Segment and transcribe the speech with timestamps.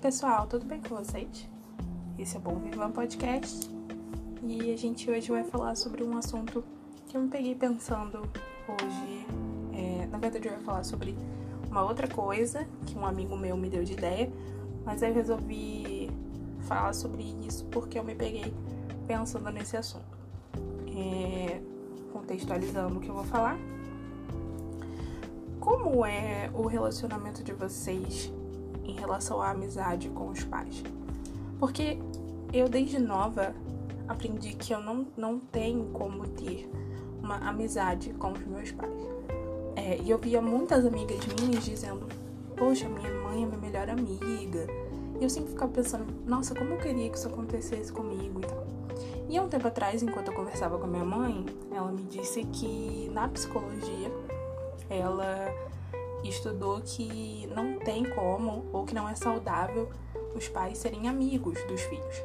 [0.00, 1.46] pessoal, tudo bem com vocês?
[2.18, 3.70] Esse é o Bom Vivan Podcast
[4.42, 6.64] e a gente hoje vai falar sobre um assunto
[7.06, 8.22] que eu me peguei pensando
[8.66, 9.26] hoje.
[9.74, 11.14] É, na verdade, eu ia falar sobre
[11.70, 14.32] uma outra coisa que um amigo meu me deu de ideia,
[14.86, 16.08] mas eu resolvi
[16.60, 18.54] falar sobre isso porque eu me peguei
[19.06, 20.18] pensando nesse assunto.
[20.96, 21.60] É,
[22.10, 23.58] contextualizando o que eu vou falar.
[25.60, 28.32] Como é o relacionamento de vocês
[28.90, 30.82] em relação à amizade com os pais?
[31.58, 31.98] Porque
[32.52, 33.54] eu, desde nova,
[34.08, 36.70] aprendi que eu não, não tenho como ter
[37.22, 39.08] uma amizade com os meus pais.
[39.76, 42.06] É, e eu via muitas amigas minhas dizendo:
[42.56, 44.66] Poxa, minha mãe é minha melhor amiga.
[45.20, 48.66] E eu sempre ficava pensando: Nossa, como eu queria que isso acontecesse comigo e tal.
[49.28, 52.42] E há um tempo atrás, enquanto eu conversava com a minha mãe, ela me disse
[52.46, 54.10] que na psicologia
[54.88, 55.54] ela
[56.24, 59.88] estudou que não tem como, ou que não é saudável,
[60.34, 62.22] os pais serem amigos dos filhos.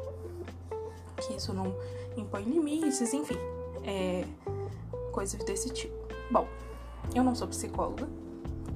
[1.17, 1.75] Que isso não
[2.17, 3.37] impõe limites, enfim,
[3.83, 4.25] é,
[5.11, 5.95] coisas desse tipo.
[6.29, 6.47] Bom,
[7.13, 8.07] eu não sou psicóloga,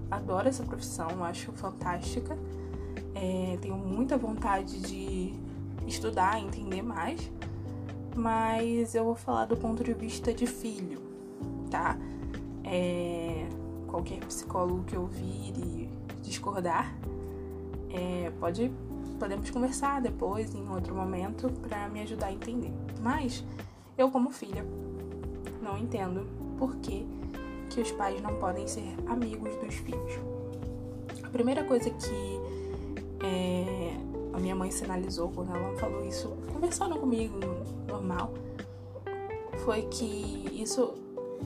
[0.09, 2.37] adoro essa profissão, acho fantástica,
[3.13, 5.33] é, tenho muita vontade de
[5.87, 7.31] estudar, entender mais,
[8.15, 11.01] mas eu vou falar do ponto de vista de filho,
[11.69, 11.97] tá?
[12.63, 13.47] É,
[13.89, 15.89] qualquer psicólogo que ouvir e
[16.21, 16.95] discordar,
[17.89, 18.71] é, pode
[19.19, 22.71] podemos conversar depois em outro momento para me ajudar a entender.
[23.01, 23.43] Mas
[23.97, 24.65] eu como filha
[25.61, 26.25] não entendo
[26.57, 27.05] por que,
[27.69, 30.13] que os pais não podem ser amigos dos filhos.
[31.21, 32.39] A primeira coisa que
[33.25, 33.93] é,
[34.33, 37.37] a minha mãe sinalizou quando ela falou isso, conversando comigo
[37.87, 38.33] normal,
[39.65, 40.93] foi que isso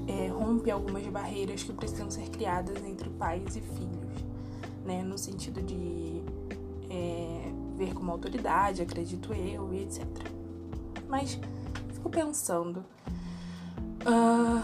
[0.08, 4.26] é, rompe algumas barreiras que precisam ser criadas entre pais e filhos,
[4.86, 5.02] né?
[5.04, 6.22] No sentido de
[6.90, 10.06] é, ver como autoridade, acredito eu, e etc.
[11.08, 11.40] Mas
[11.94, 12.84] fico pensando,
[14.06, 14.64] uh,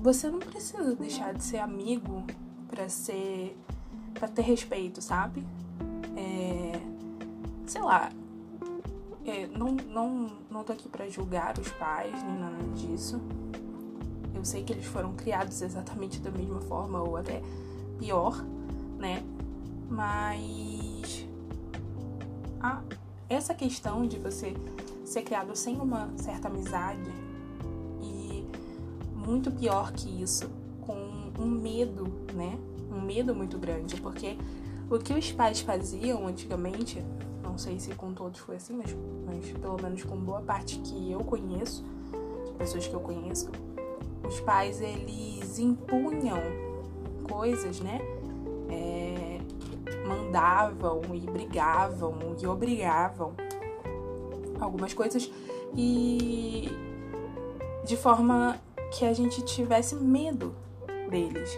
[0.00, 2.24] você não precisa deixar de ser amigo
[2.68, 3.56] para ser,
[4.14, 5.44] para ter respeito, sabe?
[6.16, 6.80] É,
[7.66, 8.10] sei lá,
[9.24, 13.20] é, não, não, não tô aqui para julgar os pais nem nada disso.
[14.46, 17.42] Sei que eles foram criados exatamente da mesma forma ou até
[17.98, 18.44] pior,
[18.96, 19.24] né?
[19.90, 21.26] Mas
[22.60, 22.80] a,
[23.28, 24.54] essa questão de você
[25.04, 27.10] ser criado sem uma certa amizade
[28.00, 28.46] e
[29.12, 30.48] muito pior que isso,
[30.80, 32.56] com um medo, né?
[32.88, 34.38] Um medo muito grande, porque
[34.88, 37.04] o que os pais faziam antigamente,
[37.42, 38.96] não sei se com todos foi assim, mas,
[39.26, 41.84] mas pelo menos com boa parte que eu conheço,
[42.46, 43.50] de pessoas que eu conheço,
[44.26, 46.40] os pais eles impunham
[47.28, 48.00] coisas, né?
[48.70, 49.38] É,
[50.06, 53.34] mandavam e brigavam e obrigavam
[54.60, 55.30] algumas coisas
[55.76, 56.68] e
[57.84, 58.60] de forma
[58.92, 60.54] que a gente tivesse medo
[61.10, 61.56] deles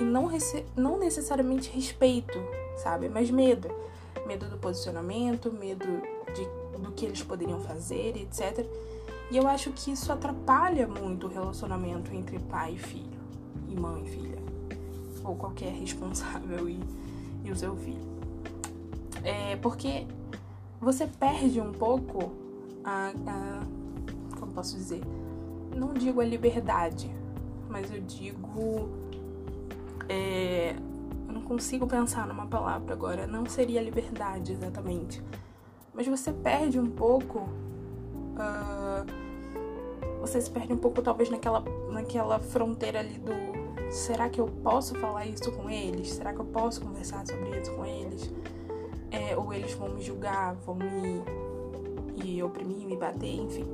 [0.00, 0.28] e não,
[0.76, 2.38] não necessariamente respeito,
[2.76, 3.08] sabe?
[3.08, 3.68] Mas medo.
[4.26, 5.86] Medo do posicionamento, medo
[6.34, 8.64] de, do que eles poderiam fazer, etc.
[9.30, 13.20] E eu acho que isso atrapalha muito o relacionamento entre pai e filho,
[13.68, 14.38] e mãe e filha,
[15.22, 16.80] ou qualquer responsável e,
[17.44, 18.08] e o seu filho.
[19.22, 20.06] É porque
[20.80, 22.32] você perde um pouco
[22.84, 23.60] a, a.
[24.38, 25.02] Como posso dizer?
[25.76, 27.10] Não digo a liberdade,
[27.68, 28.88] mas eu digo.
[30.08, 30.74] É,
[31.26, 33.26] eu não consigo pensar numa palavra agora.
[33.26, 35.22] Não seria liberdade exatamente.
[35.92, 37.48] Mas você perde um pouco.
[38.38, 39.28] Uh,
[40.20, 43.32] você se perde um pouco, talvez, naquela, naquela fronteira ali do
[43.90, 46.12] será que eu posso falar isso com eles?
[46.12, 48.30] Será que eu posso conversar sobre isso com eles?
[49.10, 51.22] É, ou eles vão me julgar, vão me
[52.24, 53.66] e oprimir, me bater, enfim.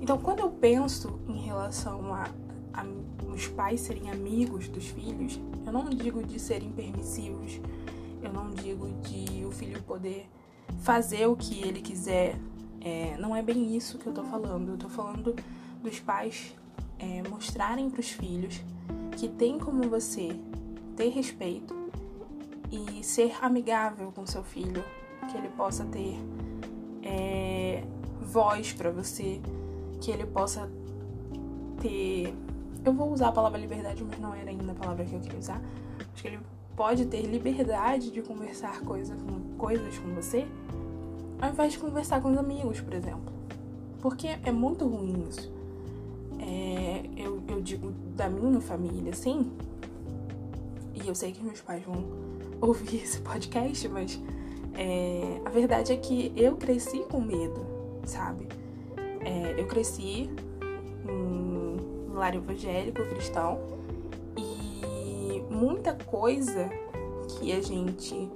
[0.00, 2.28] Então, quando eu penso em relação a,
[2.72, 2.84] a
[3.32, 7.60] os pais serem amigos dos filhos, eu não digo de serem permissivos,
[8.22, 10.28] eu não digo de o filho poder
[10.80, 12.36] fazer o que ele quiser
[12.80, 14.72] é, não é bem isso que eu tô falando.
[14.72, 15.34] Eu tô falando
[15.82, 16.54] dos pais
[16.98, 18.62] é, mostrarem para os filhos
[19.16, 20.30] que tem como você
[20.96, 21.74] ter respeito
[22.70, 24.84] e ser amigável com seu filho,
[25.30, 26.16] que ele possa ter
[27.02, 27.82] é,
[28.20, 29.40] voz para você,
[30.00, 30.70] que ele possa
[31.80, 32.34] ter.
[32.84, 35.38] Eu vou usar a palavra liberdade, mas não era ainda a palavra que eu queria
[35.38, 35.60] usar.
[36.14, 36.40] Acho que ele
[36.74, 40.46] pode ter liberdade de conversar coisa com, coisas com você
[41.40, 43.32] ao invés de conversar com os amigos, por exemplo.
[44.00, 45.50] Porque é muito ruim isso.
[46.38, 49.50] É, eu, eu digo da minha família, sim.
[50.94, 52.04] E eu sei que meus pais vão
[52.60, 54.20] ouvir esse podcast, mas
[54.74, 57.64] é, a verdade é que eu cresci com medo,
[58.04, 58.46] sabe?
[59.20, 60.30] É, eu cresci
[61.06, 63.58] em um lar evangélico cristão
[64.36, 66.70] e muita coisa
[67.28, 68.28] que a gente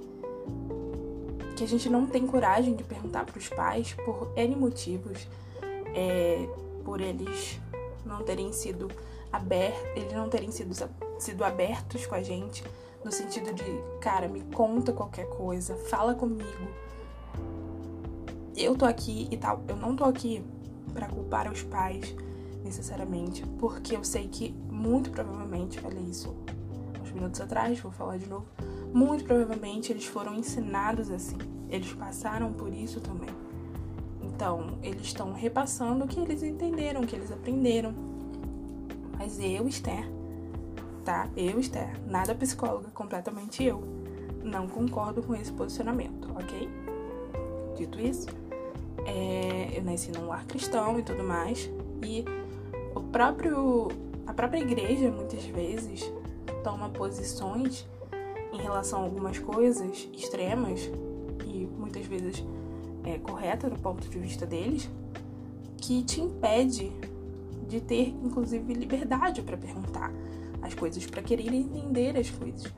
[1.55, 5.27] que a gente não tem coragem de perguntar para os pais por N motivos,
[5.95, 6.47] é,
[6.83, 7.59] por eles
[8.05, 8.91] não terem sido
[9.31, 10.75] abertos, eles não terem sido,
[11.17, 12.63] sido abertos com a gente,
[13.03, 13.63] no sentido de,
[14.01, 16.45] cara, me conta qualquer coisa, fala comigo.
[18.55, 20.43] Eu tô aqui e tal, eu não tô aqui
[20.93, 22.15] para culpar os pais
[22.63, 26.35] necessariamente, porque eu sei que muito provavelmente, falei isso
[27.01, 28.45] uns minutos atrás, vou falar de novo
[28.95, 31.35] muito provavelmente eles foram ensinados assim.
[31.69, 33.29] Eles passaram por isso também.
[34.21, 37.93] Então, eles estão repassando o que eles entenderam, o que eles aprenderam.
[39.17, 40.09] Mas eu, Esther,
[41.03, 41.27] tá?
[41.35, 43.83] Eu, Esther, nada psicóloga, completamente eu.
[44.41, 46.69] Não concordo com esse posicionamento, ok?
[47.75, 48.27] Dito isso,
[49.05, 51.69] é, eu nasci num lar cristão e tudo mais.
[52.01, 52.23] E
[52.95, 53.89] o próprio,
[54.25, 56.09] a própria igreja, muitas vezes,
[56.63, 57.85] toma posições
[58.55, 60.89] em relação a algumas coisas extremas
[61.45, 62.43] e muitas vezes
[63.03, 64.89] é, correta do ponto de vista deles,
[65.77, 66.91] que te impede
[67.67, 70.11] de ter, inclusive, liberdade para perguntar
[70.61, 72.73] as coisas, para querer entender as coisas.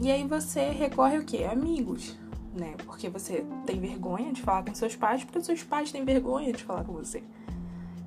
[0.00, 1.44] E aí você recorre ao quê?
[1.44, 2.16] Amigos,
[2.54, 2.74] né?
[2.84, 6.62] Porque você tem vergonha de falar com seus pais, porque seus pais têm vergonha de
[6.64, 7.22] falar com você.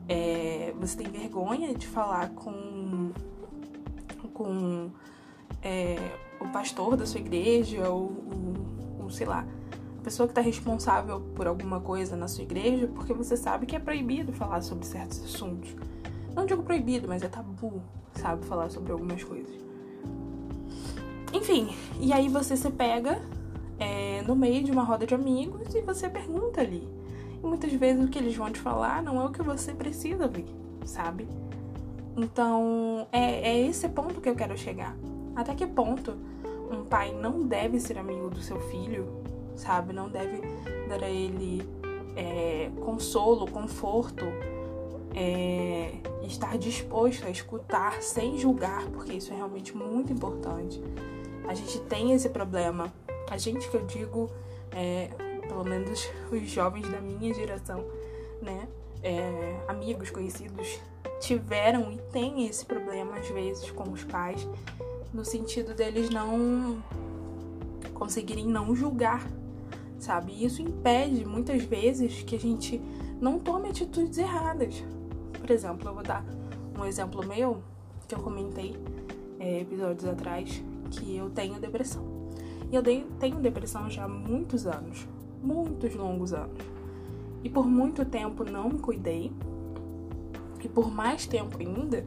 [0.09, 3.11] É, você tem vergonha de falar com
[4.33, 4.91] com
[5.63, 5.97] é,
[6.39, 8.11] o pastor da sua igreja, ou,
[8.99, 9.45] ou, sei lá,
[9.99, 13.75] a pessoa que está responsável por alguma coisa na sua igreja, porque você sabe que
[13.75, 15.75] é proibido falar sobre certos assuntos.
[16.35, 17.81] Não digo proibido, mas é tabu,
[18.13, 19.53] sabe, falar sobre algumas coisas.
[21.33, 23.21] Enfim, e aí você se pega
[23.79, 26.87] é, no meio de uma roda de amigos e você pergunta ali.
[27.43, 30.23] E muitas vezes o que eles vão te falar não é o que você precisa
[30.23, 30.45] ouvir,
[30.85, 31.27] sabe?
[32.15, 34.97] Então, é, é esse ponto que eu quero chegar.
[35.37, 36.17] Até que ponto
[36.71, 39.07] um pai não deve ser amigo do seu filho,
[39.55, 39.93] sabe?
[39.93, 40.41] Não deve
[40.89, 41.61] dar a ele
[42.15, 44.25] é, consolo, conforto,
[45.13, 45.91] é,
[46.23, 50.81] estar disposto a escutar sem julgar, porque isso é realmente muito importante.
[51.47, 52.91] A gente tem esse problema.
[53.29, 54.31] A gente que eu digo,
[54.71, 55.09] é,
[55.47, 57.85] pelo menos os jovens da minha geração,
[58.41, 58.67] né?
[59.03, 60.79] É, amigos, conhecidos,
[61.19, 64.47] tiveram e têm esse problema às vezes com os pais
[65.13, 66.81] no sentido deles não
[67.93, 69.27] conseguirem não julgar,
[69.99, 70.33] sabe?
[70.33, 72.81] E isso impede muitas vezes que a gente
[73.19, 74.83] não tome atitudes erradas.
[75.39, 76.23] Por exemplo, eu vou dar
[76.77, 77.61] um exemplo meu
[78.07, 78.75] que eu comentei
[79.39, 82.05] é, episódios atrás que eu tenho depressão.
[82.71, 85.07] E eu tenho depressão já há muitos anos,
[85.41, 86.59] muitos longos anos.
[87.43, 89.31] E por muito tempo não me cuidei.
[90.61, 92.05] E por mais tempo ainda,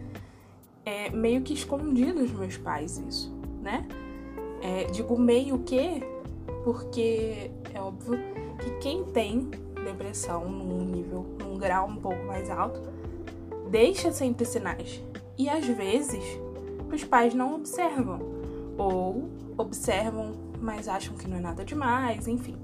[0.91, 3.33] é, meio que escondido dos meus pais isso,
[3.63, 3.87] né?
[4.61, 6.03] É, digo meio que
[6.65, 8.19] porque é óbvio
[8.59, 9.49] que quem tem
[9.85, 12.83] depressão num nível, num grau um pouco mais alto,
[13.71, 15.01] deixa sempre sinais.
[15.39, 16.23] E às vezes
[16.93, 18.19] os pais não observam,
[18.77, 22.57] ou observam, mas acham que não é nada demais, enfim.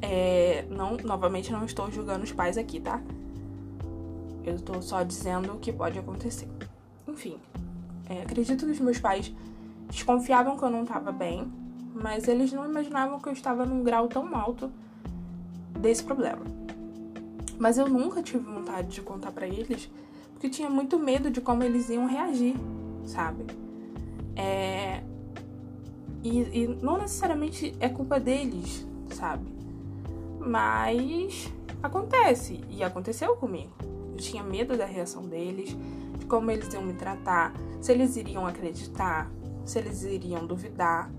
[0.00, 3.00] É, não, novamente não estou julgando os pais aqui, tá?
[4.42, 6.55] Eu estou só dizendo o que pode acontecer.
[7.16, 7.38] Enfim,
[8.10, 9.32] é, acredito que os meus pais
[9.88, 11.50] desconfiavam que eu não estava bem,
[11.94, 14.70] mas eles não imaginavam que eu estava num grau tão alto
[15.80, 16.44] desse problema.
[17.58, 19.90] Mas eu nunca tive vontade de contar para eles,
[20.34, 22.54] porque tinha muito medo de como eles iam reagir,
[23.06, 23.46] sabe?
[24.36, 25.02] É...
[26.22, 29.46] E, e não necessariamente é culpa deles, sabe?
[30.38, 31.50] Mas
[31.82, 33.72] acontece, e aconteceu comigo.
[34.12, 35.74] Eu tinha medo da reação deles,
[36.28, 39.30] como eles iam me tratar, se eles iriam acreditar,
[39.64, 41.10] se eles iriam duvidar.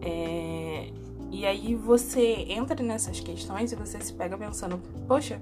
[0.00, 0.90] É...
[1.30, 5.38] E aí você entra nessas questões e você se pega pensando, poxa,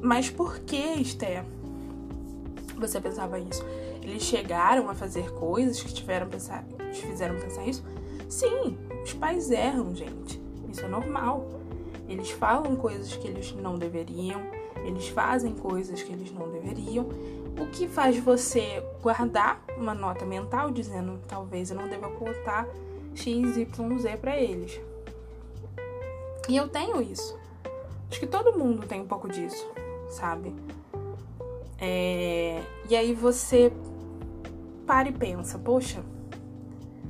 [0.00, 1.44] mas por que, Esther?
[2.76, 3.64] Você pensava isso?
[4.02, 7.84] Eles chegaram a fazer coisas que tiveram pensar, te fizeram pensar isso?
[8.28, 10.40] Sim, os pais erram, gente.
[10.70, 11.48] Isso é normal.
[12.08, 14.42] Eles falam coisas que eles não deveriam
[14.84, 17.08] eles fazem coisas que eles não deveriam,
[17.58, 22.66] o que faz você guardar uma nota mental dizendo talvez eu não deva contar
[23.14, 24.80] x, y, z para eles.
[26.48, 27.38] E eu tenho isso.
[28.10, 29.70] Acho que todo mundo tem um pouco disso,
[30.08, 30.54] sabe?
[31.78, 32.62] É...
[32.88, 33.72] E aí você
[34.86, 36.02] para e pensa, poxa,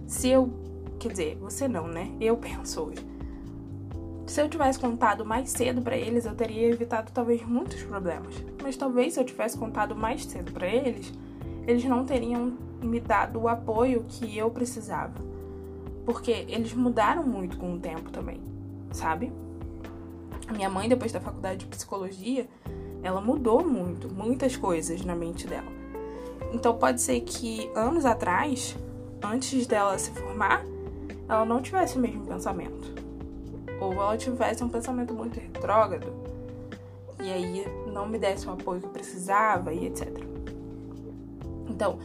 [0.06, 0.50] se eu.
[0.98, 2.12] Quer dizer, você não, né?
[2.20, 3.11] Eu penso hoje.
[4.32, 8.34] Se eu tivesse contado mais cedo para eles, eu teria evitado talvez muitos problemas.
[8.62, 11.12] Mas talvez se eu tivesse contado mais cedo para eles,
[11.66, 15.12] eles não teriam me dado o apoio que eu precisava.
[16.06, 18.40] Porque eles mudaram muito com o tempo também,
[18.90, 19.30] sabe?
[20.50, 22.48] Minha mãe, depois da faculdade de psicologia,
[23.02, 25.70] ela mudou muito, muitas coisas na mente dela.
[26.54, 28.78] Então pode ser que anos atrás,
[29.22, 30.64] antes dela se formar,
[31.28, 33.01] ela não tivesse o mesmo pensamento.
[33.82, 36.12] Ou ela tivesse um pensamento muito retrógrado.
[37.20, 40.08] E aí não me desse o apoio que eu precisava e etc.
[41.68, 41.98] Então,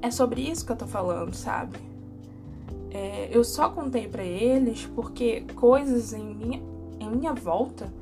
[0.00, 1.78] é sobre isso que eu tô falando, sabe?
[2.90, 6.62] É, eu só contei para eles porque coisas em minha,
[7.00, 7.92] em minha volta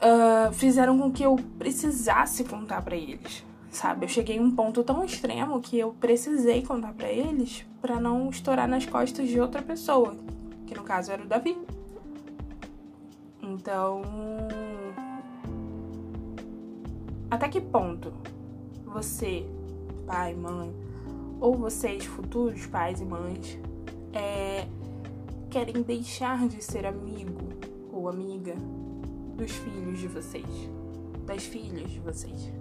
[0.00, 4.06] uh, fizeram com que eu precisasse contar para eles, sabe?
[4.06, 8.30] Eu cheguei a um ponto tão extremo que eu precisei contar para eles para não
[8.30, 10.16] estourar nas costas de outra pessoa,
[10.70, 11.58] que no caso era o Davi.
[13.42, 14.02] Então,
[17.28, 18.12] até que ponto
[18.84, 19.44] você,
[20.06, 20.72] pai, mãe,
[21.40, 23.58] ou vocês, futuros pais e mães,
[24.12, 24.68] é,
[25.50, 27.48] querem deixar de ser amigo
[27.92, 28.54] ou amiga
[29.34, 30.70] dos filhos de vocês,
[31.26, 32.52] das filhas de vocês.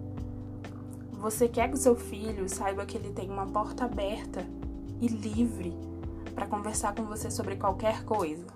[1.12, 4.48] Você quer que o seu filho saiba que ele tem uma porta aberta
[5.00, 5.89] e livre
[6.40, 8.48] para conversar com você sobre qualquer coisa?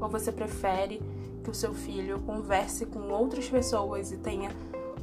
[0.00, 0.98] Ou você prefere
[1.44, 4.50] que o seu filho converse com outras pessoas e tenha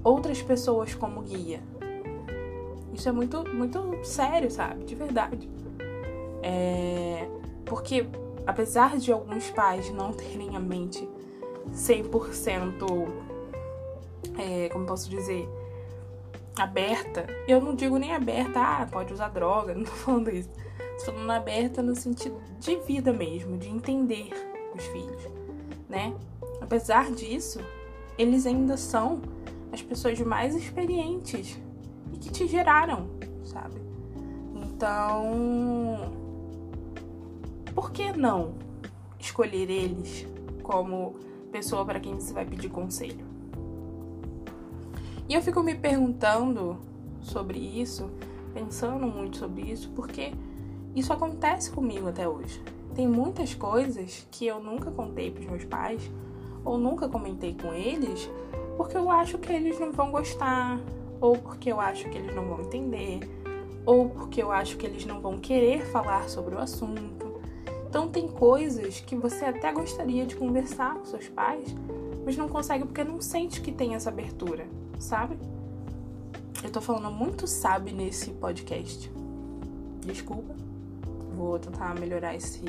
[0.03, 1.61] outras pessoas como guia?
[2.91, 4.85] Isso é muito, muito sério, sabe?
[4.85, 5.47] De verdade.
[6.41, 7.29] É...
[7.63, 8.07] Porque,
[8.47, 11.07] apesar de alguns pais não terem a mente
[11.71, 13.07] 100%,
[14.35, 15.47] é, como posso dizer,
[16.57, 17.27] aberta.
[17.47, 20.49] Eu não digo nem aberta, ah, pode usar droga, não tô falando isso.
[21.05, 24.29] Falando aberta no sentido de vida mesmo, de entender
[24.75, 25.21] os filhos,
[25.87, 26.13] né?
[26.61, 27.59] Apesar disso,
[28.17, 29.21] eles ainda são
[29.71, 31.59] as pessoas mais experientes
[32.13, 33.07] e que te geraram,
[33.43, 33.81] sabe?
[34.55, 36.11] Então,
[37.73, 38.55] por que não
[39.19, 40.27] escolher eles
[40.63, 41.15] como
[41.51, 43.25] pessoa para quem você vai pedir conselho.
[45.27, 46.77] E eu fico me perguntando
[47.21, 48.09] sobre isso,
[48.53, 50.31] pensando muito sobre isso, porque
[50.95, 52.61] isso acontece comigo até hoje.
[52.95, 56.09] Tem muitas coisas que eu nunca contei para os meus pais
[56.65, 58.29] ou nunca comentei com eles,
[58.75, 60.79] porque eu acho que eles não vão gostar,
[61.21, 63.19] ou porque eu acho que eles não vão entender,
[63.85, 67.39] ou porque eu acho que eles não vão querer falar sobre o assunto.
[67.87, 71.73] Então tem coisas que você até gostaria de conversar com seus pais,
[72.25, 74.67] mas não consegue porque não sente que tem essa abertura,
[74.99, 75.37] sabe?
[76.63, 79.11] Eu tô falando muito sabe nesse podcast.
[80.05, 80.53] Desculpa.
[81.35, 82.63] Vou tentar melhorar esse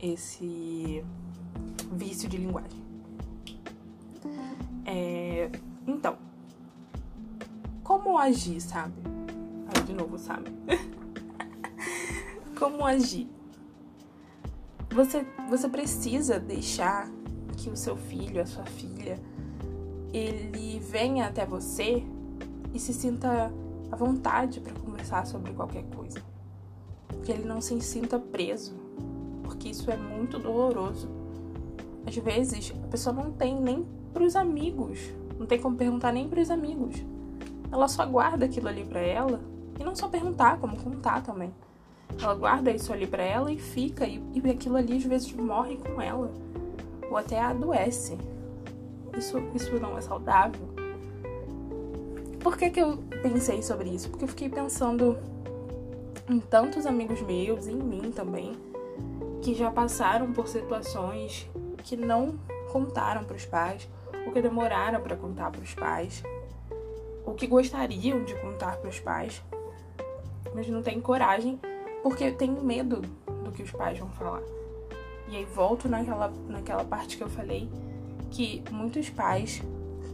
[0.00, 1.04] esse
[1.92, 2.84] vício de linguagem.
[4.84, 5.50] É,
[5.86, 6.16] então,
[7.82, 8.94] como agir, sabe?
[9.68, 10.50] Aí de novo, sabe?
[12.58, 13.28] como agir?
[14.90, 17.10] Você, você precisa deixar
[17.56, 19.18] que o seu filho, a sua filha,
[20.12, 22.04] ele venha até você
[22.72, 23.52] e se sinta
[23.90, 26.22] à vontade para conversar sobre qualquer coisa.
[27.26, 28.76] Que ele não se sinta preso,
[29.42, 31.08] porque isso é muito doloroso.
[32.06, 35.00] Às vezes, a pessoa não tem nem para os amigos,
[35.36, 37.04] não tem como perguntar nem para os amigos.
[37.72, 39.40] Ela só guarda aquilo ali para ela
[39.76, 41.52] e não só perguntar, como contar também.
[42.22, 45.78] Ela guarda isso ali para ela e fica, e, e aquilo ali às vezes morre
[45.78, 46.30] com ela,
[47.10, 48.16] ou até adoece.
[49.18, 50.62] Isso, isso não é saudável.
[52.38, 54.10] Por que, que eu pensei sobre isso?
[54.10, 55.18] Porque eu fiquei pensando
[56.28, 58.56] em tantos amigos meus, em mim também,
[59.42, 61.48] que já passaram por situações
[61.84, 62.38] que não
[62.72, 63.88] contaram para os pais,
[64.26, 66.22] ou que demoraram para contar para os pais,
[67.24, 69.42] ou que gostariam de contar para os pais,
[70.54, 71.60] mas não têm coragem
[72.02, 73.02] porque tenho medo
[73.44, 74.42] do que os pais vão falar.
[75.28, 77.68] E aí volto naquela, naquela parte que eu falei
[78.30, 79.62] que muitos pais,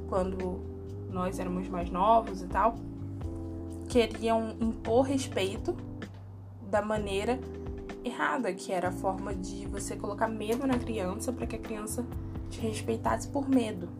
[0.09, 0.61] quando
[1.11, 2.77] nós éramos mais novos e tal,
[3.89, 5.77] queriam impor respeito
[6.73, 7.39] da maneira
[8.03, 12.05] errada, que era a forma de você colocar medo na criança para que a criança
[12.49, 13.91] te respeitasse por medo.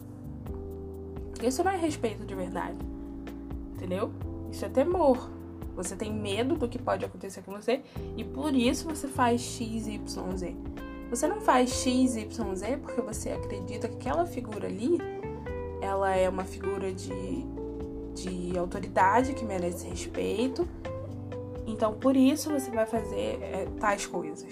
[1.43, 2.79] Isso não é respeito de verdade,
[3.75, 4.11] entendeu?
[4.51, 5.31] Isso é temor.
[5.77, 7.83] Você tem medo do que pode acontecer com você
[8.17, 10.57] e por isso você faz X, Y, Z.
[11.11, 14.99] Você não faz X, Y, Z porque você acredita que aquela figura ali
[15.83, 17.45] ela é uma figura de,
[18.15, 20.67] de autoridade que merece respeito
[21.67, 24.49] Então, por isso você vai fazer é, tais coisas.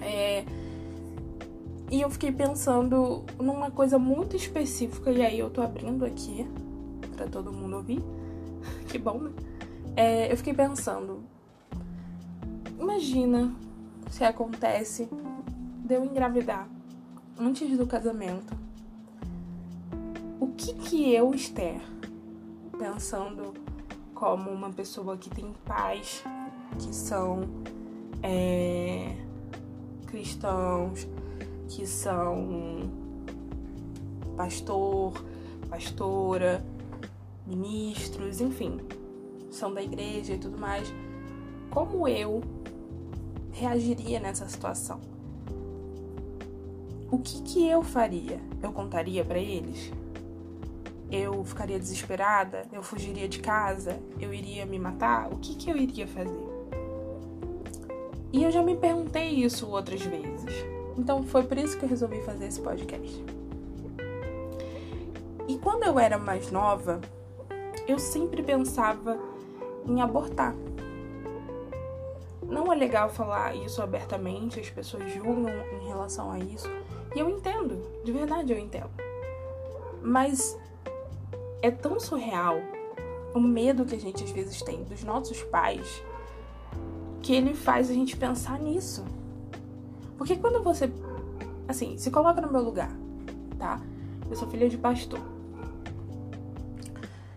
[0.00, 0.44] É,
[1.90, 6.46] e eu fiquei pensando numa coisa muito específica, e aí eu tô abrindo aqui
[7.16, 8.02] para todo mundo ouvir.
[8.88, 9.32] que bom, né?
[9.96, 11.22] É, eu fiquei pensando.
[12.78, 13.54] Imagina
[14.10, 15.08] se acontece
[15.84, 16.68] de eu engravidar
[17.38, 18.56] antes do casamento.
[20.38, 21.80] O que que eu, Esther,
[22.78, 23.54] pensando
[24.18, 26.24] como uma pessoa que tem pais
[26.76, 27.42] que são
[28.20, 29.14] é,
[30.08, 31.06] cristãos,
[31.68, 32.90] que são
[34.36, 35.24] pastor,
[35.70, 36.64] pastora,
[37.46, 38.80] ministros, enfim,
[39.52, 40.92] são da igreja e tudo mais.
[41.70, 42.42] Como eu
[43.52, 45.00] reagiria nessa situação?
[47.08, 48.40] O que que eu faria?
[48.60, 49.92] Eu contaria para eles?
[51.10, 52.66] Eu ficaria desesperada?
[52.72, 53.98] Eu fugiria de casa?
[54.20, 55.32] Eu iria me matar?
[55.32, 56.48] O que que eu iria fazer?
[58.30, 60.54] E eu já me perguntei isso outras vezes.
[60.98, 63.24] Então foi por isso que eu resolvi fazer esse podcast.
[65.48, 67.00] E quando eu era mais nova,
[67.86, 69.18] eu sempre pensava
[69.86, 70.54] em abortar.
[72.42, 75.48] Não é legal falar isso abertamente, as pessoas julgam
[75.80, 76.68] em relação a isso.
[77.14, 78.90] E eu entendo, de verdade eu entendo.
[80.02, 80.58] Mas
[81.60, 82.60] é tão surreal
[83.34, 86.02] o medo que a gente às vezes tem dos nossos pais
[87.20, 89.04] que ele faz a gente pensar nisso.
[90.16, 90.90] Porque quando você,
[91.66, 92.90] assim, se coloca no meu lugar,
[93.58, 93.80] tá?
[94.30, 95.20] Eu sou filha de pastor.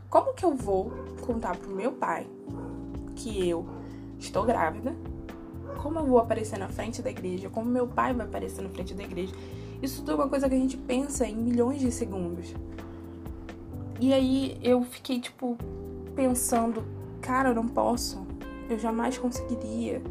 [0.09, 2.27] Como que eu vou contar pro meu pai
[3.15, 3.65] que eu
[4.19, 4.95] estou grávida?
[5.81, 7.49] Como eu vou aparecer na frente da igreja?
[7.49, 9.33] Como meu pai vai aparecer na frente da igreja?
[9.81, 12.53] Isso tudo é uma coisa que a gente pensa em milhões de segundos.
[14.01, 15.55] E aí eu fiquei, tipo,
[16.15, 16.83] pensando,
[17.21, 18.25] cara, eu não posso.
[18.67, 20.01] Eu jamais conseguiria.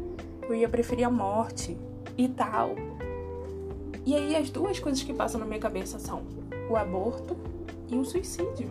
[0.43, 1.77] Eu ia preferir a morte
[2.17, 2.73] e tal.
[4.05, 6.23] E aí as duas coisas que passam na minha cabeça são
[6.69, 7.35] o aborto
[7.89, 8.69] e o suicídio.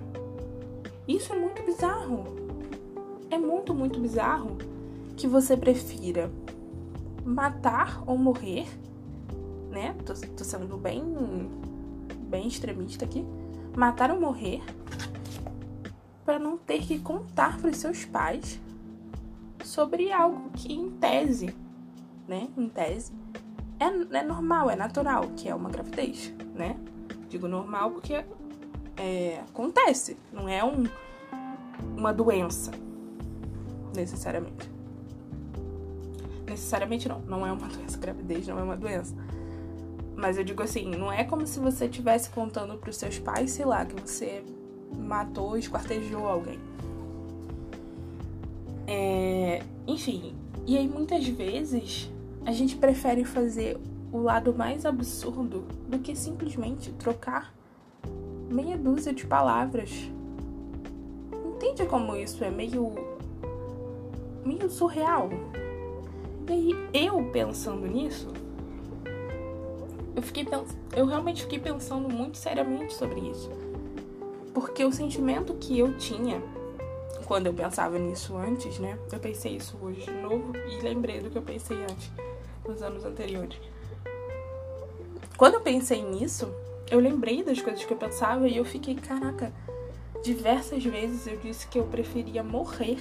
[1.07, 2.25] Isso é muito bizarro.
[3.31, 4.57] É muito, muito bizarro
[5.18, 6.31] que você prefira
[7.23, 8.66] matar ou morrer,
[9.71, 9.95] né?
[10.07, 11.05] Tô, tô sendo bem,
[12.23, 13.23] bem extremista aqui.
[13.77, 14.62] Matar ou morrer
[16.31, 18.61] para não ter que contar para os seus pais
[19.64, 21.53] sobre algo que, em tese,
[22.29, 22.49] né?
[22.57, 23.12] Em tese,
[23.81, 26.77] é, é normal, é natural, que é uma gravidez, né?
[27.29, 28.25] Digo normal porque
[28.97, 30.85] é, acontece, não é um,
[31.97, 32.71] uma doença,
[33.93, 34.71] necessariamente.
[36.47, 39.16] Necessariamente não, não é uma doença, gravidez não é uma doença.
[40.14, 43.51] Mas eu digo assim, não é como se você estivesse contando para os seus pais,
[43.51, 44.45] sei lá, que você
[44.96, 46.59] matou, esquartejou alguém.
[48.87, 50.35] É, enfim,
[50.66, 52.11] e aí muitas vezes
[52.44, 53.79] a gente prefere fazer
[54.12, 57.55] o lado mais absurdo do que simplesmente trocar
[58.50, 59.90] meia dúzia de palavras.
[61.44, 62.94] Entende como isso é meio.
[64.44, 65.31] meio surreal?
[66.48, 68.29] E aí, eu pensando nisso,
[70.16, 70.44] eu fiquei
[70.96, 73.60] eu realmente fiquei pensando muito seriamente sobre isso.
[74.53, 76.43] Porque o sentimento que eu tinha
[77.31, 78.99] quando eu pensava nisso antes, né?
[79.13, 82.11] Eu pensei isso hoje de novo e lembrei do que eu pensei antes,
[82.67, 83.57] nos anos anteriores.
[85.37, 86.53] Quando eu pensei nisso,
[86.91, 89.53] eu lembrei das coisas que eu pensava e eu fiquei, caraca,
[90.25, 92.99] diversas vezes eu disse que eu preferia morrer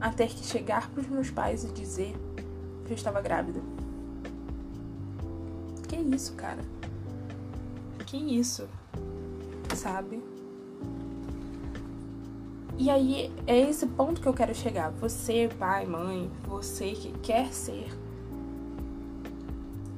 [0.00, 2.16] a ter que chegar para os meus pais e dizer
[2.86, 3.60] que eu estava grávida.
[5.86, 6.64] Que isso, cara?
[8.06, 8.66] Que isso?
[9.80, 10.22] Sabe?
[12.76, 14.90] E aí é esse ponto que eu quero chegar.
[15.00, 17.86] Você, pai, mãe, você que quer ser,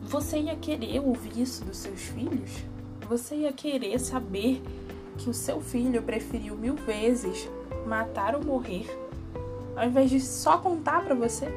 [0.02, 2.62] você ia querer ouvir isso dos seus filhos?
[3.08, 4.62] Você ia querer saber
[5.18, 7.50] que o seu filho preferiu mil vezes
[7.84, 8.86] matar ou morrer,
[9.74, 11.48] ao invés de só contar para você?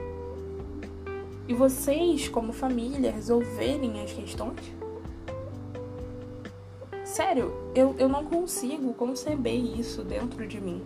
[1.47, 4.84] E vocês, como família, resolverem as questões?
[7.15, 10.81] Sério, eu, eu não consigo conceber isso dentro de mim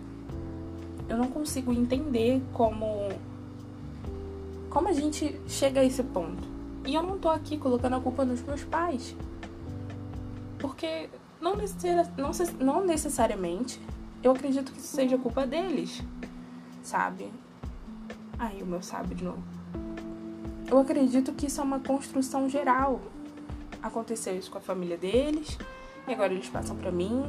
[1.10, 3.08] eu não consigo entender como
[4.70, 6.44] como a gente chega a esse ponto.
[6.86, 9.16] E eu não tô aqui colocando a culpa nos meus pais.
[10.60, 13.80] Porque não, necessari não, não necessariamente
[14.22, 16.00] eu acredito que isso seja culpa deles,
[16.82, 17.32] sabe?
[18.38, 19.42] Aí o meu sabe de novo.
[20.70, 23.00] Eu acredito que isso é uma construção geral.
[23.82, 25.58] Aconteceu isso com a família deles,
[26.06, 27.24] e agora eles passam para mim,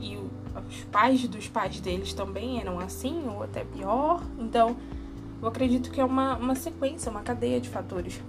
[0.00, 4.22] e os pais dos pais deles também eram assim, ou até pior.
[4.38, 4.76] Então,
[5.40, 8.20] eu acredito que é uma, uma sequência, uma cadeia de fatores.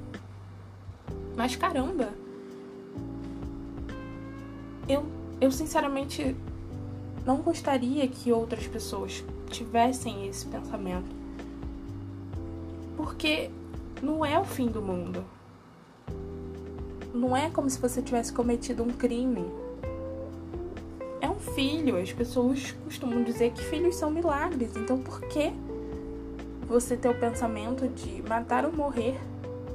[1.36, 2.10] Mas caramba,
[4.88, 5.06] eu,
[5.40, 6.36] eu sinceramente
[7.26, 11.16] não gostaria que outras pessoas tivessem esse pensamento.
[12.98, 13.50] Porque
[14.02, 15.24] não é o fim do mundo.
[17.14, 19.46] Não é como se você tivesse cometido um crime.
[21.22, 21.98] É um filho.
[21.98, 24.76] As pessoas costumam dizer que filhos são milagres.
[24.76, 25.52] Então por que
[26.68, 29.20] você ter o pensamento de matar ou morrer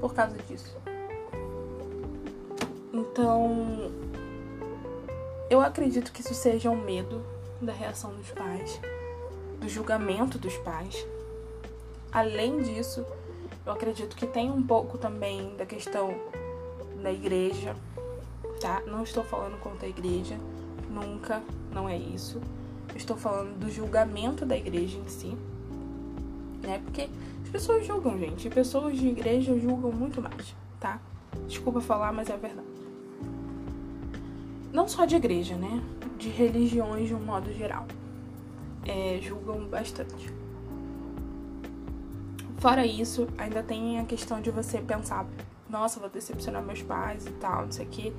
[0.00, 0.76] por causa disso?
[2.92, 3.90] Então,
[5.50, 7.20] eu acredito que isso seja um medo
[7.60, 8.80] da reação dos pais,
[9.60, 11.04] do julgamento dos pais.
[12.12, 13.04] Além disso,
[13.66, 16.14] eu acredito que tem um pouco também da questão
[17.04, 17.76] da igreja,
[18.60, 18.82] tá?
[18.86, 20.38] Não estou falando contra a igreja,
[20.90, 22.40] nunca, não é isso.
[22.96, 25.36] Estou falando do julgamento da igreja em si,
[26.62, 26.80] né?
[26.82, 27.10] Porque
[27.42, 28.48] as pessoas julgam, gente.
[28.48, 30.98] Pessoas de igreja julgam muito mais, tá?
[31.46, 32.66] Desculpa falar, mas é verdade.
[34.72, 35.82] Não só de igreja, né?
[36.16, 37.86] De religiões de um modo geral.
[38.86, 40.32] É, julgam bastante.
[42.58, 45.26] Fora isso, ainda tem a questão de você pensar,
[45.74, 48.12] nossa, vou decepcionar meus pais e tal, não sei o quê.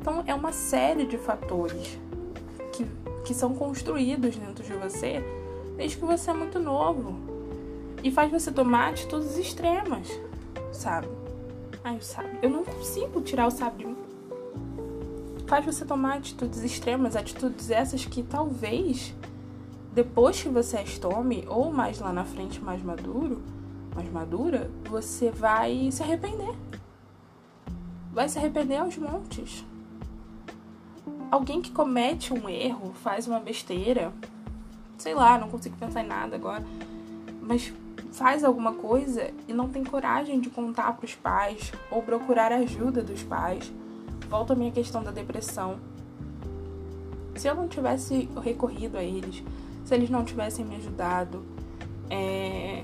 [0.00, 1.98] Então é uma série de fatores
[2.72, 2.86] que,
[3.24, 5.24] que são construídos dentro de você
[5.78, 7.16] desde que você é muito novo.
[8.02, 10.08] E faz você tomar atitudes extremas,
[10.72, 11.08] sabe?
[11.82, 12.38] Ai, o sábio.
[12.42, 13.96] Eu não consigo tirar o sábio de mim.
[15.46, 19.14] Faz você tomar atitudes extremas, atitudes essas que talvez
[19.94, 23.42] depois que você as tome, ou mais lá na frente, mais maduro,
[23.94, 26.54] mais madura, você vai se arrepender.
[28.18, 29.64] Vai se arrepender aos montes.
[31.30, 34.12] Alguém que comete um erro, faz uma besteira,
[34.98, 36.64] sei lá, não consigo pensar em nada agora,
[37.40, 37.72] mas
[38.10, 43.04] faz alguma coisa e não tem coragem de contar para os pais ou procurar ajuda
[43.04, 43.72] dos pais.
[44.28, 45.78] Volta a minha questão da depressão.
[47.36, 49.44] Se eu não tivesse recorrido a eles,
[49.84, 51.46] se eles não tivessem me ajudado,
[52.10, 52.82] é,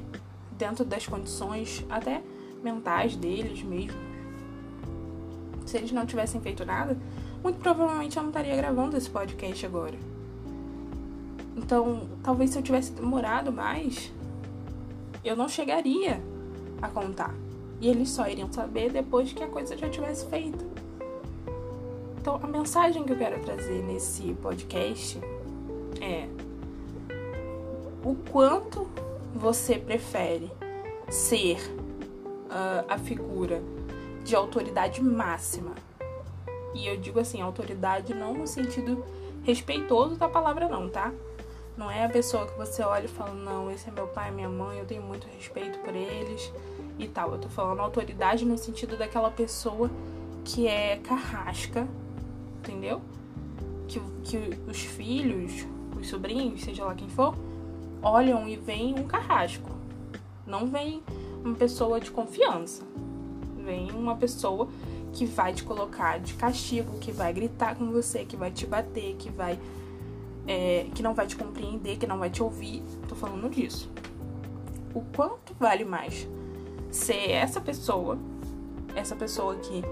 [0.52, 2.22] dentro das condições até
[2.62, 4.13] mentais deles mesmo.
[5.64, 6.96] Se eles não tivessem feito nada,
[7.42, 9.96] muito provavelmente eu não estaria gravando esse podcast agora.
[11.56, 14.12] Então, talvez se eu tivesse demorado mais,
[15.24, 16.20] eu não chegaria
[16.82, 17.34] a contar.
[17.80, 20.64] E eles só iriam saber depois que a coisa já tivesse feita.
[22.18, 25.20] Então, a mensagem que eu quero trazer nesse podcast
[26.00, 26.26] é
[28.02, 28.88] o quanto
[29.34, 30.50] você prefere
[31.10, 31.58] ser
[32.46, 33.62] uh, a figura
[34.24, 35.74] de autoridade máxima?
[36.74, 39.04] E eu digo assim, autoridade não no sentido
[39.44, 41.12] respeitoso da palavra não, tá?
[41.76, 44.48] Não é a pessoa que você olha e fala, não, esse é meu pai, minha
[44.48, 46.52] mãe, eu tenho muito respeito por eles
[46.98, 47.32] e tal.
[47.32, 49.90] Eu tô falando autoridade no sentido daquela pessoa
[50.44, 51.86] que é carrasca,
[52.58, 53.00] entendeu?
[53.88, 55.66] Que, que os filhos,
[55.98, 57.34] os sobrinhos, seja lá quem for,
[58.02, 59.70] olham e veem um carrasco.
[60.46, 61.02] Não vem
[61.44, 62.84] uma pessoa de confiança.
[63.64, 64.68] Vem uma pessoa
[65.12, 69.14] que vai te colocar de castigo, que vai gritar com você, que vai te bater,
[69.16, 69.58] que vai.
[70.46, 72.82] É, que não vai te compreender, que não vai te ouvir.
[73.08, 73.90] Tô falando disso.
[74.94, 76.28] O quanto vale mais
[76.90, 78.18] ser essa pessoa,
[78.94, 79.82] essa pessoa que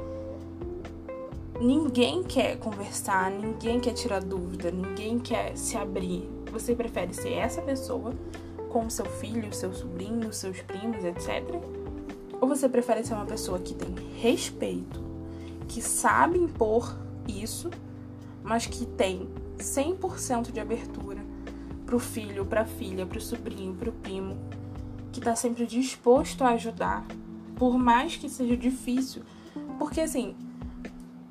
[1.58, 7.62] ninguém quer conversar, ninguém quer tirar dúvida, ninguém quer se abrir, você prefere ser essa
[7.62, 8.12] pessoa
[8.68, 11.82] com seu filho, seu sobrinho, seus primos, etc?
[12.42, 15.00] Ou você prefere ser uma pessoa que tem respeito,
[15.68, 17.70] que sabe impor isso,
[18.42, 19.28] mas que tem
[19.59, 21.24] 100% de abertura
[21.87, 24.37] pro filho, pra filha, pro sobrinho, pro primo,
[25.12, 27.07] que tá sempre disposto a ajudar,
[27.55, 29.22] por mais que seja difícil.
[29.78, 30.35] Porque assim,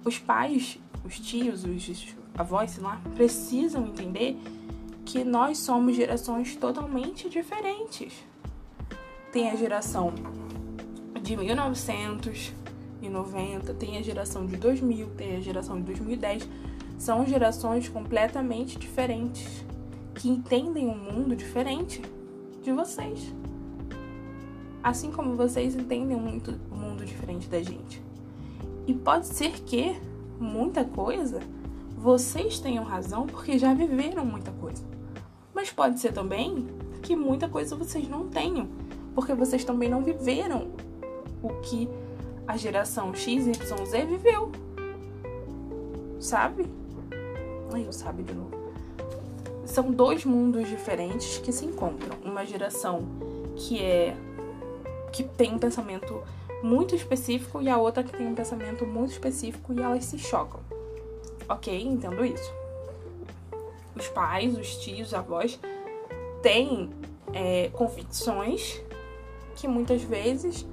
[0.05, 4.37] os pais, os tios, os avós, sei lá, precisam entender
[5.03, 8.13] que nós somos gerações totalmente diferentes.
[9.33, 10.13] Tem a geração
[11.31, 16.45] de 1990, tem a geração de 2000, tem a geração de 2010.
[16.97, 19.63] São gerações completamente diferentes
[20.13, 22.01] que entendem um mundo diferente
[22.61, 23.33] de vocês.
[24.83, 28.03] Assim como vocês entendem muito um mundo diferente da gente.
[28.85, 29.95] E pode ser que
[30.37, 31.39] muita coisa
[31.95, 34.83] vocês tenham razão porque já viveram muita coisa.
[35.53, 36.67] Mas pode ser também
[37.01, 38.67] que muita coisa vocês não tenham,
[39.15, 40.90] porque vocês também não viveram
[41.41, 41.89] o que
[42.47, 43.57] a geração XYZ
[44.07, 44.51] viveu.
[46.19, 46.65] Sabe?
[47.73, 48.51] Aí eu sabe de novo.
[49.65, 52.17] são dois mundos diferentes que se encontram.
[52.23, 53.05] Uma geração
[53.55, 54.15] que é
[55.11, 56.21] que tem um pensamento
[56.63, 60.59] muito específico e a outra que tem um pensamento muito específico e elas se chocam.
[61.49, 61.81] Ok?
[61.81, 62.51] Entendo isso.
[63.95, 65.59] Os pais, os tios, os avós
[66.41, 66.89] têm
[67.33, 68.81] é, convicções
[69.55, 70.65] que muitas vezes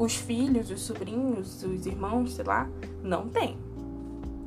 [0.00, 2.66] os filhos, os sobrinhos, os irmãos, sei lá,
[3.02, 3.58] não têm.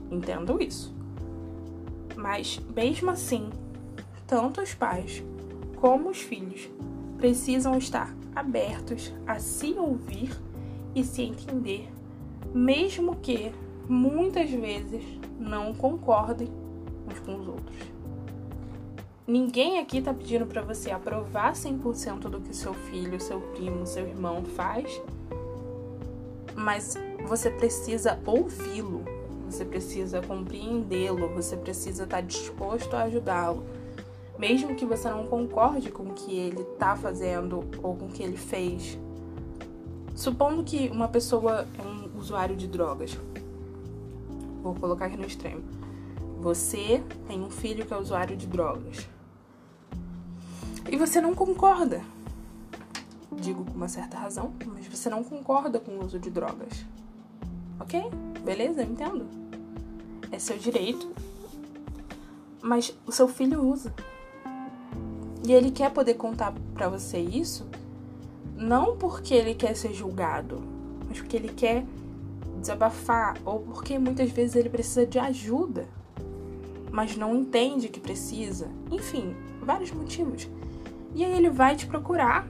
[0.09, 0.91] Entendo isso.
[2.15, 3.51] Mas mesmo assim,
[4.25, 5.23] tanto os pais
[5.75, 6.67] como os filhos
[7.17, 10.35] precisam estar abertos a se ouvir
[10.95, 11.87] e se entender,
[12.51, 13.51] mesmo que
[13.87, 15.03] muitas vezes
[15.39, 16.49] não concordem
[17.07, 17.77] uns com os outros.
[19.27, 24.07] Ninguém aqui tá pedindo para você aprovar 100% do que seu filho, seu primo, seu
[24.07, 24.99] irmão faz,
[26.63, 26.95] mas
[27.27, 29.03] você precisa ouvi-lo,
[29.45, 33.63] você precisa compreendê-lo, você precisa estar tá disposto a ajudá-lo
[34.37, 38.23] mesmo que você não concorde com o que ele tá fazendo ou com o que
[38.23, 38.97] ele fez.
[40.15, 43.17] Supondo que uma pessoa é um usuário de drogas.
[44.61, 45.63] Vou colocar aqui no extremo.
[46.39, 49.07] Você tem um filho que é usuário de drogas.
[50.91, 52.01] E você não concorda.
[53.39, 56.85] Digo com uma certa razão, mas você não concorda com o uso de drogas.
[57.79, 58.01] Ok?
[58.43, 58.81] Beleza?
[58.81, 59.25] Eu entendo.
[60.31, 61.11] É seu direito.
[62.61, 63.93] Mas o seu filho usa.
[65.45, 67.67] E ele quer poder contar para você isso,
[68.55, 70.63] não porque ele quer ser julgado,
[71.07, 71.85] mas porque ele quer
[72.61, 75.85] desabafar ou porque muitas vezes ele precisa de ajuda,
[76.89, 78.69] mas não entende que precisa.
[78.89, 80.47] Enfim, vários motivos.
[81.13, 82.47] E aí ele vai te procurar.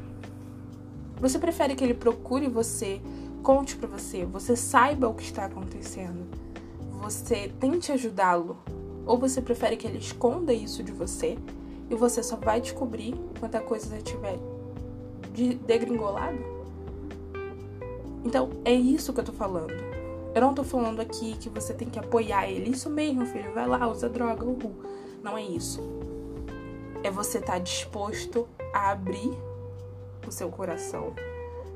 [1.24, 3.02] Você prefere que ele procure você,
[3.42, 6.28] conte para você, você saiba o que está acontecendo,
[7.02, 8.58] você tente ajudá-lo,
[9.06, 11.38] ou você prefere que ele esconda isso de você
[11.90, 14.38] e você só vai descobrir quando a coisa estiver
[15.66, 16.40] degringolado.
[18.26, 19.74] Então, é isso que eu tô falando.
[20.36, 22.72] Eu não tô falando aqui que você tem que apoiar ele.
[22.72, 24.76] Isso mesmo, filho, vai lá, usa droga, uhul.
[25.24, 25.80] Não é isso.
[27.02, 29.32] É você estar tá disposto a abrir
[30.34, 31.14] seu coração,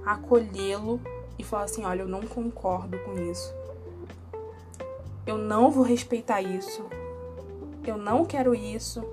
[0.05, 0.99] acolhê-lo
[1.37, 3.53] e falar assim: olha, eu não concordo com isso.
[5.25, 6.85] Eu não vou respeitar isso.
[7.85, 9.03] Eu não quero isso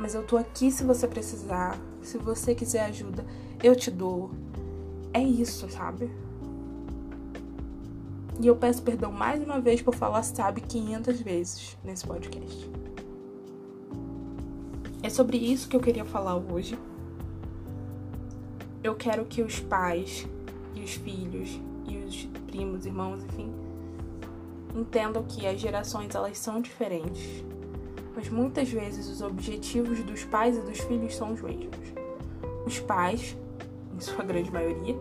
[0.00, 1.78] mas eu tô aqui se você precisar.
[2.02, 3.24] Se você quiser ajuda,
[3.62, 4.30] eu te dou.
[5.12, 6.10] É isso, sabe?
[8.40, 12.70] E eu peço perdão mais uma vez por falar sabe 500 vezes nesse podcast.
[15.02, 16.78] É sobre isso que eu queria falar hoje.
[18.82, 20.26] Eu quero que os pais
[20.74, 23.52] e os filhos e os primos, irmãos, enfim,
[24.74, 27.44] entendam que as gerações elas são diferentes
[28.14, 31.92] mas muitas vezes os objetivos dos pais e dos filhos são os mesmos.
[32.66, 33.36] Os pais,
[33.94, 34.96] em sua grande maioria,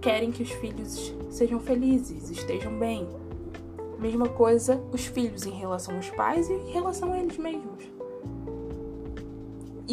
[0.00, 3.08] querem que os filhos sejam felizes, estejam bem.
[3.98, 7.84] Mesma coisa os filhos em relação aos pais e em relação a eles mesmos.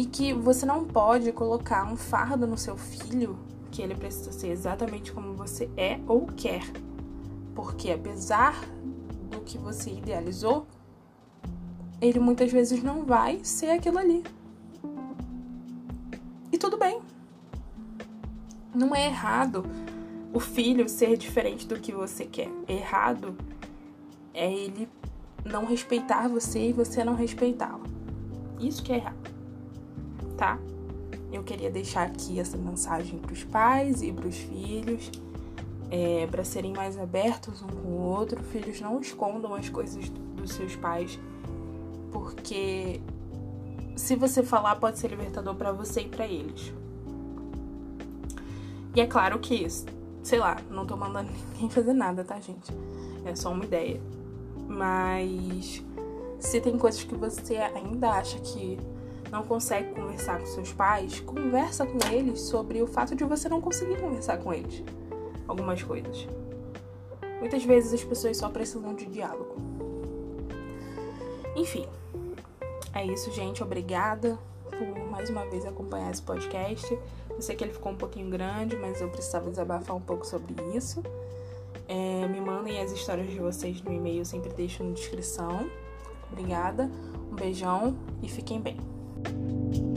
[0.00, 3.38] E que você não pode colocar um fardo no seu filho
[3.70, 6.62] que ele precisa ser exatamente como você é ou quer.
[7.54, 8.58] Porque apesar
[9.30, 10.66] do que você idealizou,
[12.00, 14.24] ele muitas vezes não vai ser aquilo ali.
[16.50, 17.02] E tudo bem.
[18.74, 19.66] Não é errado
[20.32, 22.48] o filho ser diferente do que você quer.
[22.66, 23.36] Errado
[24.32, 24.88] é ele
[25.44, 27.84] não respeitar você e você não respeitá-lo.
[28.58, 29.39] Isso que é errado.
[30.40, 30.58] Tá?
[31.30, 35.10] Eu queria deixar aqui essa mensagem para os pais e para os filhos,
[35.90, 38.42] é, para serem mais abertos um com o outro.
[38.44, 41.18] Filhos não escondam as coisas dos seus pais
[42.10, 43.02] porque
[43.94, 46.72] se você falar pode ser libertador para você e para eles.
[48.96, 49.66] E é claro que,
[50.22, 52.72] sei lá, não tô mandando ninguém fazer nada, tá, gente?
[53.26, 54.00] É só uma ideia.
[54.66, 55.84] Mas
[56.38, 58.78] se tem coisas que você ainda acha que
[59.30, 63.60] não consegue conversar com seus pais, conversa com eles sobre o fato de você não
[63.60, 64.82] conseguir conversar com eles.
[65.46, 66.26] Algumas coisas.
[67.38, 69.56] Muitas vezes as pessoas só precisam de diálogo.
[71.56, 71.86] Enfim,
[72.92, 73.62] é isso, gente.
[73.62, 76.98] Obrigada por mais uma vez acompanhar esse podcast.
[77.30, 80.54] Eu sei que ele ficou um pouquinho grande, mas eu precisava desabafar um pouco sobre
[80.74, 81.02] isso.
[81.88, 85.68] É, me mandem as histórias de vocês no e-mail, eu sempre deixo na descrição.
[86.30, 86.90] Obrigada,
[87.32, 88.99] um beijão e fiquem bem.
[89.24, 89.89] thank you